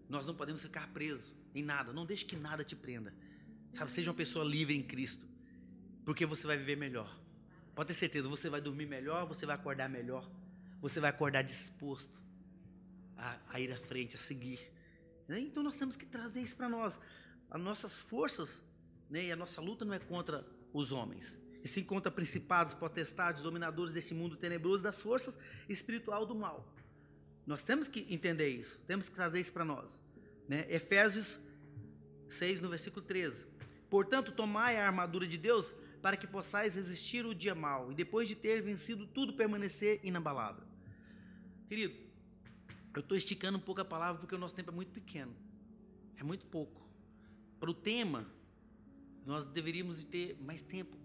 [0.08, 1.92] Nós não podemos ficar presos em nada.
[1.92, 3.12] Não deixe que nada te prenda.
[3.72, 5.26] Sabe, seja uma pessoa livre em Cristo.
[6.04, 7.18] Porque você vai viver melhor.
[7.74, 10.30] Pode ter certeza, você vai dormir melhor, você vai acordar melhor.
[10.80, 12.22] Você vai acordar disposto
[13.16, 14.60] a, a ir à frente, a seguir.
[15.28, 15.40] Né?
[15.40, 16.98] Então nós temos que trazer isso para nós.
[17.50, 18.62] As nossas forças
[19.08, 21.38] né, e a nossa luta não é contra os homens.
[21.62, 26.68] E sim contra principados, potestades, dominadores deste mundo tenebroso, das forças espiritual do mal.
[27.46, 29.98] Nós temos que entender isso, temos que trazer isso para nós.
[30.48, 30.66] Né?
[30.68, 31.40] Efésios
[32.28, 33.46] 6, no versículo 13.
[33.88, 38.28] Portanto, tomai a armadura de Deus para que possais resistir o dia mau e depois
[38.28, 40.64] de ter vencido tudo permanecer inabalável.
[41.66, 42.03] Querido,
[42.94, 45.34] eu estou esticando um pouco a palavra porque o nosso tempo é muito pequeno.
[46.16, 46.80] É muito pouco.
[47.58, 48.26] Para o tema,
[49.26, 50.96] nós deveríamos ter mais tempo.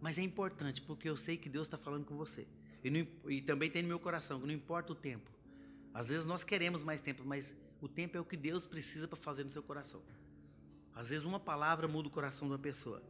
[0.00, 2.46] Mas é importante porque eu sei que Deus está falando com você.
[2.82, 5.30] E, não, e também tem no meu coração que não importa o tempo.
[5.94, 9.16] Às vezes nós queremos mais tempo, mas o tempo é o que Deus precisa para
[9.16, 10.02] fazer no seu coração.
[10.94, 13.02] Às vezes uma palavra muda o coração de uma pessoa,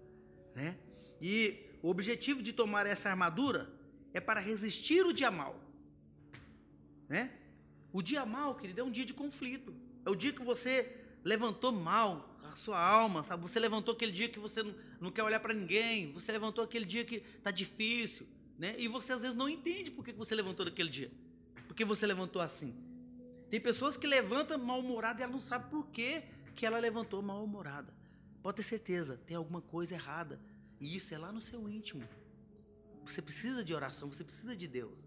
[0.55, 0.77] né?
[1.20, 3.72] E o objetivo de tomar essa armadura
[4.12, 5.61] é para resistir o dia mal,
[7.09, 7.33] né?
[7.92, 9.75] O dia mal, querido, é um dia de conflito.
[10.05, 13.42] É o dia que você levantou mal a sua alma, sabe?
[13.42, 14.62] Você levantou aquele dia que você
[15.01, 16.12] não, quer olhar para ninguém.
[16.12, 18.27] Você levantou aquele dia que está difícil,
[18.59, 18.75] né?
[18.79, 21.11] E você às vezes não entende por que você levantou naquele dia.
[21.66, 22.75] Porque você levantou assim.
[23.51, 26.22] Tem pessoas que levantam mal-humorada e ela não sabe por que,
[26.55, 27.92] que ela levantou mal-humorada.
[28.42, 30.40] Pode ter certeza, tem alguma coisa errada.
[30.81, 32.07] E isso é lá no seu íntimo.
[33.05, 34.99] Você precisa de oração, você precisa de Deus.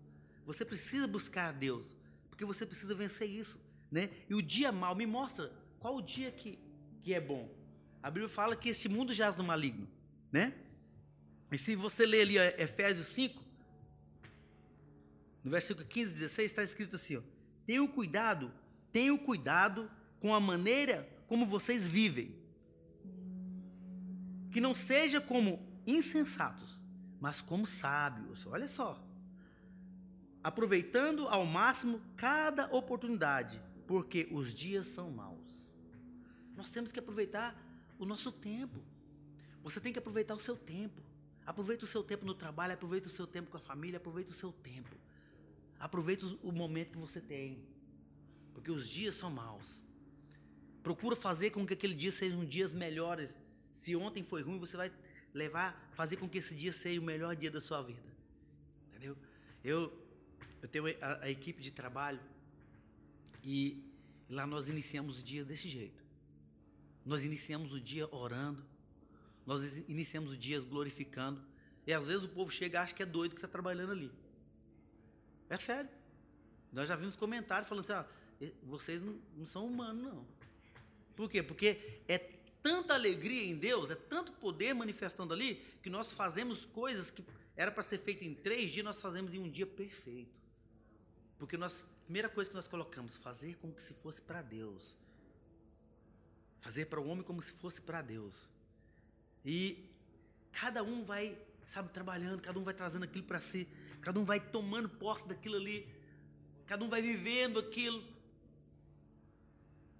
[0.46, 1.96] Você precisa buscar a Deus,
[2.40, 3.60] porque você precisa vencer isso,
[3.92, 4.10] né?
[4.30, 6.58] E o dia mal me mostra qual o dia que,
[7.04, 7.54] que é bom.
[8.02, 9.86] A Bíblia fala que este mundo jaz no maligno,
[10.32, 10.54] né?
[11.52, 13.44] E se você ler ali Efésios 5,
[15.44, 17.22] no versículo 15 e 16, está escrito assim: ó,
[17.66, 18.54] Tenham cuidado,
[18.90, 22.34] tenham cuidado com a maneira como vocês vivem.
[24.50, 26.80] Que não seja como insensatos,
[27.20, 28.48] mas como sábios.
[28.48, 29.09] Olha só.
[30.50, 35.70] Aproveitando ao máximo cada oportunidade, porque os dias são maus.
[36.58, 37.56] Nós temos que aproveitar
[38.00, 38.80] o nosso tempo.
[39.62, 41.00] Você tem que aproveitar o seu tempo.
[41.46, 44.34] Aproveita o seu tempo no trabalho, aproveita o seu tempo com a família, aproveita o
[44.34, 44.96] seu tempo.
[45.80, 47.64] Aproveita o momento que você tem,
[48.52, 49.84] porque os dias são maus.
[50.82, 53.38] Procura fazer com que aquele dia sejam dias melhores.
[53.72, 54.92] Se ontem foi ruim, você vai
[55.32, 58.10] levar, fazer com que esse dia seja o melhor dia da sua vida.
[58.88, 59.16] Entendeu?
[59.64, 59.94] Eu,
[60.62, 62.20] eu tenho a, a equipe de trabalho
[63.44, 63.84] e
[64.30, 66.04] lá nós iniciamos o dia desse jeito.
[67.06, 68.64] Nós iniciamos o dia orando.
[69.46, 71.42] Nós iniciamos o dia glorificando.
[71.88, 74.12] E às vezes o povo chega e acha que é doido que está trabalhando ali.
[75.50, 75.90] É sério.
[76.72, 78.06] Nós já vimos comentários falando assim: ah,
[78.64, 80.28] vocês não, não são humanos, não.
[81.16, 81.42] Por quê?
[81.42, 82.18] Porque é
[82.62, 87.24] tanta alegria em Deus, é tanto poder manifestando ali, que nós fazemos coisas que
[87.56, 90.39] era para ser feito em três dias, nós fazemos em um dia perfeito.
[91.40, 94.94] Porque nós, a primeira coisa que nós colocamos, fazer como se fosse para Deus.
[96.60, 98.50] Fazer para o homem como se fosse para Deus.
[99.46, 99.90] E
[100.52, 103.68] cada um vai, sabe, trabalhando, cada um vai trazendo aquilo para si,
[104.02, 105.88] cada um vai tomando posse daquilo ali,
[106.68, 108.04] cada um vai vivendo aquilo.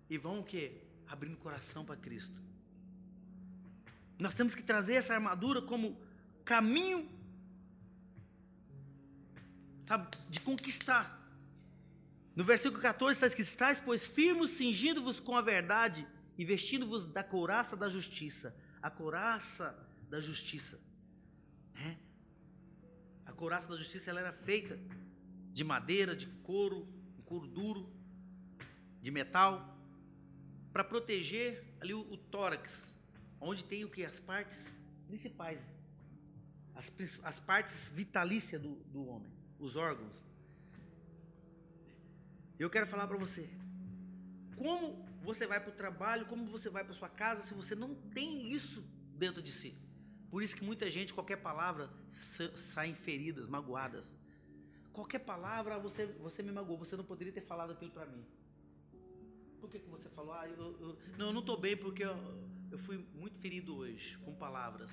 [0.10, 0.82] E vão o quê?
[1.08, 2.42] Abrindo o coração para Cristo.
[4.18, 5.98] Nós temos que trazer essa armadura como
[6.44, 7.10] caminho,
[9.86, 11.19] sabe, de conquistar.
[12.40, 17.22] No versículo 14 está escrito: Estais, pois, firmes, cingindo-vos com a verdade e vestindo-vos da
[17.22, 18.56] couraça da justiça.
[18.82, 19.78] A couraça
[20.10, 20.80] da justiça.
[21.76, 21.98] É?
[23.26, 24.80] A couraça da justiça ela era feita
[25.52, 27.94] de madeira, de couro, um couro duro,
[29.02, 29.78] de metal,
[30.72, 32.86] para proteger ali o, o, tórax,
[33.42, 34.06] onde tem o que?
[34.06, 35.62] As partes principais,
[36.74, 36.90] as,
[37.22, 40.29] as partes vitalícias do, do homem, os órgãos.
[42.60, 43.50] Eu quero falar para você,
[44.58, 44.86] como
[45.24, 48.52] você vai para o trabalho, como você vai para sua casa, se você não tem
[48.52, 48.82] isso
[49.16, 49.74] dentro de si.
[50.30, 54.14] Por isso que muita gente, qualquer palavra, saem feridas, magoadas.
[54.92, 58.26] Qualquer palavra, você, você me magoou, você não poderia ter falado aquilo para mim.
[59.62, 60.34] Por que, que você falou?
[60.34, 62.16] Ah, eu, eu, não, eu não estou bem porque eu,
[62.72, 64.92] eu fui muito ferido hoje com palavras.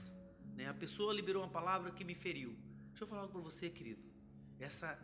[0.54, 0.68] Né?
[0.68, 2.56] A pessoa liberou uma palavra que me feriu.
[2.90, 4.02] Deixa eu falar algo para você, querido.
[4.60, 4.98] Essa,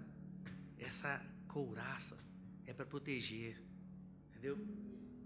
[0.78, 2.31] essa couraça
[2.66, 3.60] é para proteger,
[4.30, 4.58] entendeu?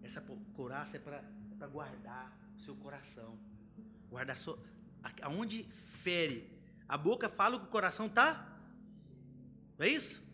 [0.02, 0.20] Essa
[0.54, 3.38] couraça é para guardar o seu coração.
[4.08, 4.58] Guardar so,
[5.22, 5.64] aonde
[6.02, 6.48] fere.
[6.88, 8.56] A boca fala o que o coração tá.
[9.78, 10.24] Não é isso?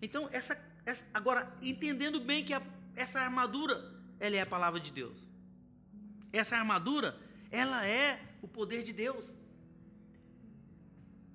[0.00, 2.62] Então, essa, essa agora, entendendo bem que a,
[2.94, 3.74] essa armadura,
[4.18, 5.26] ela é a palavra de Deus.
[6.32, 7.18] Essa armadura,
[7.50, 9.32] ela é o poder de Deus.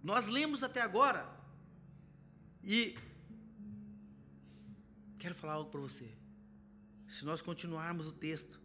[0.03, 1.29] Nós lemos até agora
[2.63, 2.95] e
[5.21, 6.09] quero falar algo para você.
[7.07, 8.59] Se nós continuarmos o texto,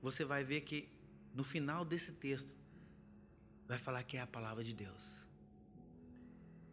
[0.00, 0.88] você vai ver que
[1.34, 2.54] no final desse texto
[3.66, 5.02] vai falar que é a palavra de Deus.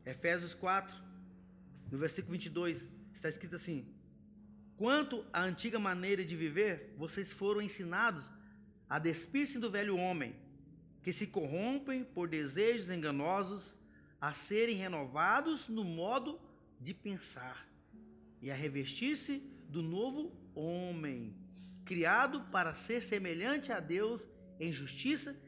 [0.05, 0.95] Efésios 4,
[1.91, 3.91] no versículo 22, está escrito assim:
[4.77, 8.29] Quanto à antiga maneira de viver, vocês foram ensinados
[8.87, 10.35] a despir-se do velho homem,
[11.01, 13.73] que se corrompem por desejos enganosos,
[14.21, 16.39] a serem renovados no modo
[16.79, 17.68] de pensar
[18.41, 21.35] e a revestir-se do novo homem,
[21.85, 24.27] criado para ser semelhante a Deus
[24.59, 25.39] em justiça,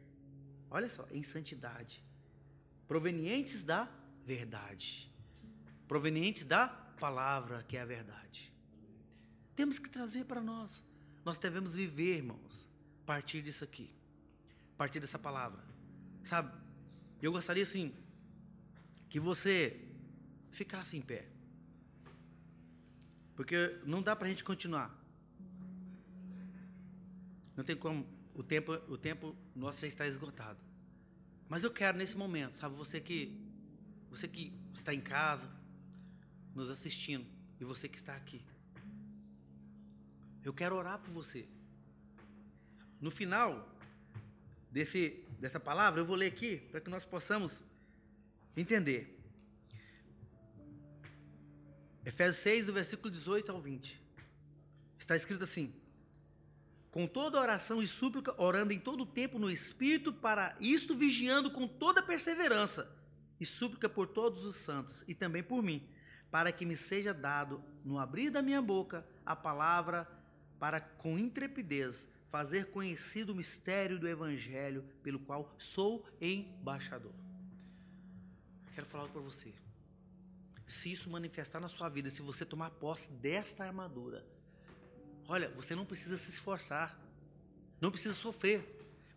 [0.70, 2.04] olha só, em santidade,
[2.88, 3.90] provenientes da
[4.26, 5.12] verdade,
[5.88, 8.54] provenientes da palavra que é a verdade.
[9.56, 10.84] Temos que trazer para nós.
[11.24, 12.70] Nós devemos viver, irmãos,
[13.04, 13.94] a partir disso aqui,
[14.74, 15.64] a partir dessa palavra.
[16.24, 16.52] Sabe?
[17.22, 17.94] Eu gostaria assim
[19.10, 19.80] que você
[20.52, 21.28] ficasse em pé.
[23.42, 24.96] Porque não dá para a gente continuar.
[27.58, 28.06] Não tem como.
[28.36, 30.60] O tempo, o tempo nosso está esgotado.
[31.50, 33.36] Mas eu quero nesse momento, sabe, você que
[34.12, 35.50] você que está em casa,
[36.54, 37.26] nos assistindo,
[37.60, 38.46] e você que está aqui.
[40.44, 41.48] Eu quero orar por você.
[43.00, 43.76] No final
[44.72, 47.60] desse, dessa palavra, eu vou ler aqui para que nós possamos
[48.56, 49.20] entender.
[52.06, 54.02] Efésios 6, do versículo 18 ao 20.
[54.98, 55.74] Está escrito assim:
[56.90, 61.52] Com toda oração e súplica, orando em todo o tempo no Espírito, para isto vigiando
[61.52, 62.92] com toda perseverança
[63.40, 65.88] e súplica por todos os santos e também por mim,
[66.32, 70.08] para que me seja dado, no abrir da minha boca, a palavra
[70.60, 77.14] para com intrepidez fazer conhecido o mistério do Evangelho, pelo qual sou embaixador.
[78.74, 79.54] Quero falar para você
[80.72, 84.26] se isso manifestar na sua vida, se você tomar posse desta armadura,
[85.28, 86.98] olha, você não precisa se esforçar,
[87.80, 88.60] não precisa sofrer,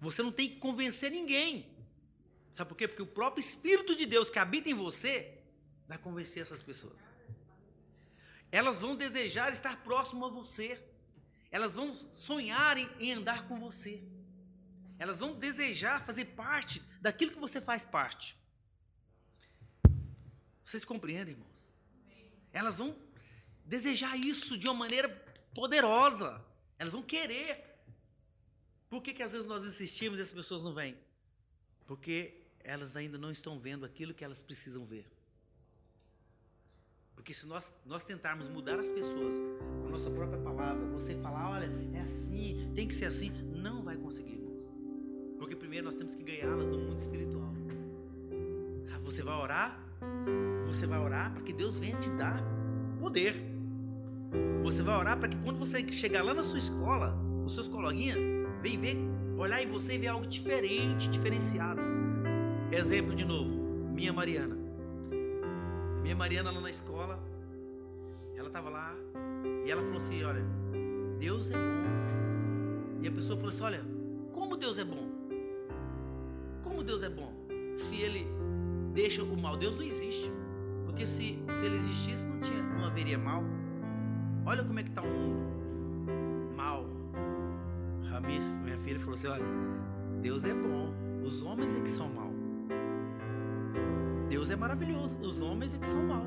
[0.00, 1.72] você não tem que convencer ninguém.
[2.54, 2.86] Sabe por quê?
[2.88, 5.38] Porque o próprio Espírito de Deus que habita em você
[5.88, 6.98] vai convencer essas pessoas.
[8.50, 10.80] Elas vão desejar estar próximo a você.
[11.50, 14.02] Elas vão sonhar em, andar com você.
[14.98, 18.36] Elas vão desejar fazer parte daquilo que você faz parte.
[20.64, 21.54] Vocês compreendem, irmãos?
[22.52, 22.96] Elas vão
[23.64, 25.08] desejar isso de uma maneira
[25.54, 26.42] poderosa.
[26.78, 27.62] Elas vão querer.
[28.88, 30.96] Por que, que às vezes nós insistimos e as pessoas não vêm?
[31.86, 35.06] Porque elas ainda não estão vendo aquilo que elas precisam ver.
[37.14, 39.36] Porque se nós, nós tentarmos mudar as pessoas
[39.80, 43.82] com a nossa própria palavra, você falar, olha, é assim, tem que ser assim, não
[43.82, 44.64] vai conseguir, irmãos.
[45.38, 47.52] Porque primeiro nós temos que ganhá-las no mundo espiritual.
[48.92, 49.83] Ah, você vai orar,
[50.66, 52.42] você vai orar para que Deus venha te dar
[52.98, 53.34] poder.
[54.62, 58.18] Você vai orar para que quando você chegar lá na sua escola, os seus coleguinhas,
[58.60, 58.96] vem ver,
[59.36, 61.80] olhar em você e ver algo diferente, diferenciado.
[62.72, 63.50] Exemplo de novo,
[63.92, 64.56] minha Mariana.
[66.02, 67.22] Minha Mariana lá na escola,
[68.36, 68.94] ela estava lá
[69.64, 70.44] e ela falou assim: Olha,
[71.18, 73.00] Deus é bom.
[73.02, 73.84] E a pessoa falou assim: Olha,
[74.32, 75.08] como Deus é bom?
[76.62, 77.32] Como Deus é bom?
[77.78, 78.26] Se Ele
[78.92, 80.30] deixa o mal, Deus não existe.
[80.94, 83.42] Porque se, se Ele existisse, não, tinha, não haveria mal.
[84.46, 86.54] Olha como é que está o mundo.
[86.56, 86.86] Mal.
[88.14, 89.44] A minha, minha filha falou assim: Olha,
[90.22, 90.94] Deus é bom.
[91.24, 92.30] Os homens é que são mal.
[94.28, 96.26] Deus é maravilhoso, os homens é que são mal.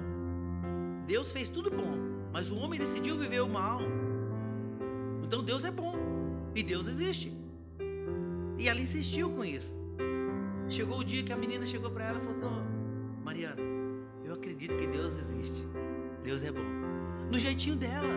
[1.05, 1.93] Deus fez tudo bom,
[2.33, 3.79] mas o homem decidiu viver o mal.
[5.23, 5.95] Então Deus é bom
[6.53, 7.31] e Deus existe.
[8.57, 9.73] E ela insistiu com isso.
[10.67, 13.76] Chegou o dia que a menina chegou para ela e falou assim: oh, Mariana,
[14.57, 15.67] acredito que Deus existe.
[16.23, 16.63] Deus é bom.
[17.31, 18.13] No jeitinho dela.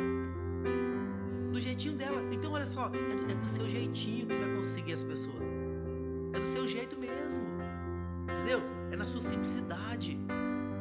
[1.53, 2.22] No jeitinho dela.
[2.32, 5.43] Então, olha só, é do, é do seu jeitinho que você vai conseguir as pessoas.
[6.32, 7.43] É do seu jeito mesmo.
[8.24, 8.62] Entendeu?
[8.91, 10.18] É na sua simplicidade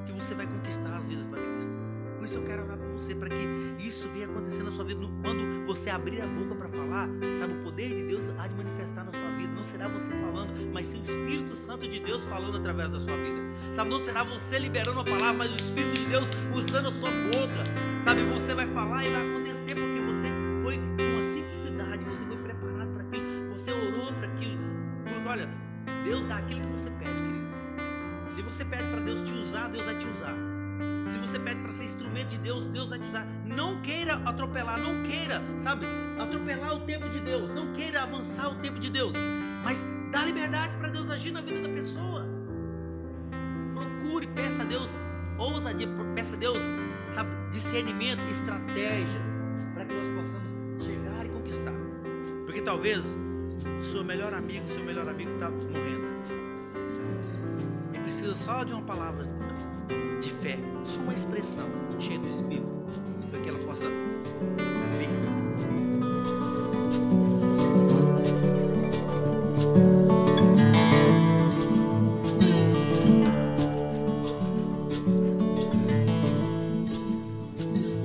[0.06, 1.74] que você vai conquistar as vidas para Cristo.
[2.18, 5.02] Por isso eu quero orar por você para que isso venha acontecer na sua vida.
[5.22, 9.04] Quando você abrir a boca para falar, sabe, o poder de Deus há de manifestar
[9.04, 9.54] na sua vida.
[9.54, 13.18] Não será você falando, mas sim o Espírito Santo de Deus falando através da sua
[13.18, 13.49] vida.
[13.74, 17.10] Sabe, não será você liberando a palavra, mas o Espírito de Deus usando a sua
[17.10, 17.64] boca.
[18.02, 20.28] Sabe, você vai falar e vai acontecer porque você
[20.64, 24.60] foi uma simplicidade, você foi preparado para aquilo, você orou para aquilo.
[25.04, 25.50] Porque olha,
[26.04, 27.50] Deus dá aquilo que você pede, querido.
[28.30, 30.34] Se você pede para Deus te usar, Deus vai te usar.
[31.08, 33.28] Se você pede para ser instrumento de Deus, Deus vai te usar.
[33.44, 35.86] Não queira atropelar, não queira, sabe,
[36.20, 37.50] atropelar o tempo de Deus.
[37.52, 39.14] Não queira avançar o tempo de Deus.
[39.64, 42.29] Mas dá liberdade para Deus agir na vida da pessoa.
[44.70, 44.96] Deus
[45.38, 46.60] ousadia, peça a Deus,
[47.10, 49.22] sabe, discernimento, estratégia,
[49.74, 51.74] para que nós possamos chegar e conquistar.
[52.46, 53.16] Porque talvez
[53.82, 56.10] o seu melhor amigo, o seu melhor amigo está morrendo
[58.10, 59.24] precisa só de uma palavra
[60.20, 62.68] de fé, só uma expressão cheia do Espírito,
[63.30, 65.89] para que ela possa vir.